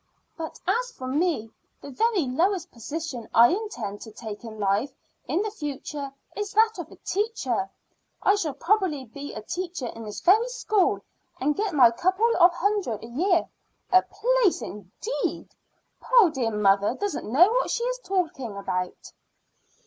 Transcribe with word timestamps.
But 0.35 0.59
as 0.65 0.89
for 0.91 1.05
me, 1.05 1.51
the 1.79 1.91
very 1.91 2.21
lowest 2.21 2.71
position 2.71 3.29
I 3.35 3.49
intend 3.49 4.01
to 4.01 4.11
take 4.11 4.43
in 4.43 4.59
life 4.59 4.91
in 5.27 5.43
the 5.43 5.51
future 5.51 6.11
is 6.35 6.53
that 6.53 6.79
of 6.79 6.91
a 6.91 6.95
teacher. 6.95 7.69
I 8.23 8.33
shall 8.33 8.55
probably 8.55 9.05
be 9.05 9.31
a 9.35 9.43
teacher 9.43 9.85
in 9.85 10.05
this 10.05 10.19
very 10.21 10.47
school, 10.49 11.01
and 11.39 11.55
get 11.55 11.75
my 11.75 11.91
couple 11.91 12.35
of 12.37 12.51
hundred 12.51 13.03
a 13.03 13.07
year. 13.09 13.47
A 13.91 14.01
place 14.01 14.63
indeed! 14.63 15.53
Poor 15.99 16.31
dear 16.31 16.49
mother 16.49 16.95
doesn't 16.95 17.31
know 17.31 17.51
what 17.51 17.69
she 17.69 17.83
is 17.83 17.99
talking 17.99 18.57
about." 18.57 19.11